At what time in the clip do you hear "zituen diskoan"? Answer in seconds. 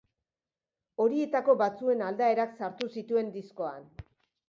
2.99-3.91